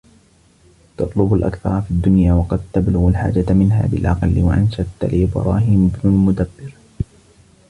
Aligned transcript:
تَطْلُبُ 0.97 1.33
الْأَكْثَرَ 1.33 1.81
فِي 1.81 1.91
الدُّنْيَا 1.91 2.33
وَقَدْ 2.33 2.61
تَبْلُغُ 2.73 3.07
الْحَاجَةَ 3.09 3.53
مِنْهَا 3.53 3.87
بِالْأَقَلِّ 3.87 4.43
وَأَنْشَدْتُ 4.43 5.05
لِإِبْرَاهِيمَ 5.05 5.87
بْنِ 5.87 6.09
الْمُدَبَّرِ 6.09 6.73